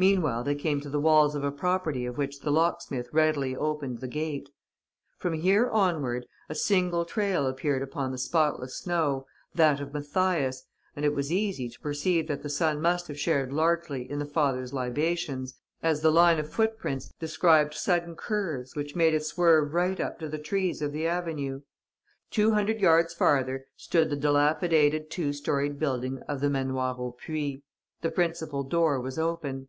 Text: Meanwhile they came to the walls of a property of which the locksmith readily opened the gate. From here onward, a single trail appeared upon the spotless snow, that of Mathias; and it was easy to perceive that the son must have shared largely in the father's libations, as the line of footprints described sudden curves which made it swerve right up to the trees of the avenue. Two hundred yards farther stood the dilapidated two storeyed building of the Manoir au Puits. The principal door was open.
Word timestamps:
Meanwhile 0.00 0.44
they 0.44 0.54
came 0.54 0.80
to 0.82 0.88
the 0.88 1.00
walls 1.00 1.34
of 1.34 1.42
a 1.42 1.50
property 1.50 2.06
of 2.06 2.16
which 2.16 2.38
the 2.38 2.52
locksmith 2.52 3.08
readily 3.12 3.56
opened 3.56 3.98
the 3.98 4.06
gate. 4.06 4.48
From 5.16 5.32
here 5.32 5.68
onward, 5.68 6.24
a 6.48 6.54
single 6.54 7.04
trail 7.04 7.48
appeared 7.48 7.82
upon 7.82 8.12
the 8.12 8.16
spotless 8.18 8.76
snow, 8.76 9.26
that 9.56 9.80
of 9.80 9.92
Mathias; 9.92 10.64
and 10.94 11.04
it 11.04 11.16
was 11.16 11.32
easy 11.32 11.68
to 11.68 11.80
perceive 11.80 12.28
that 12.28 12.44
the 12.44 12.48
son 12.48 12.80
must 12.80 13.08
have 13.08 13.18
shared 13.18 13.52
largely 13.52 14.08
in 14.08 14.20
the 14.20 14.24
father's 14.24 14.72
libations, 14.72 15.58
as 15.82 16.00
the 16.00 16.12
line 16.12 16.38
of 16.38 16.48
footprints 16.48 17.10
described 17.18 17.74
sudden 17.74 18.14
curves 18.14 18.76
which 18.76 18.94
made 18.94 19.14
it 19.14 19.24
swerve 19.24 19.74
right 19.74 19.98
up 19.98 20.20
to 20.20 20.28
the 20.28 20.38
trees 20.38 20.80
of 20.80 20.92
the 20.92 21.08
avenue. 21.08 21.62
Two 22.30 22.52
hundred 22.52 22.78
yards 22.80 23.12
farther 23.12 23.66
stood 23.74 24.10
the 24.10 24.16
dilapidated 24.16 25.10
two 25.10 25.32
storeyed 25.32 25.76
building 25.76 26.20
of 26.28 26.38
the 26.40 26.48
Manoir 26.48 26.94
au 26.96 27.10
Puits. 27.20 27.62
The 28.02 28.12
principal 28.12 28.62
door 28.62 29.00
was 29.00 29.18
open. 29.18 29.66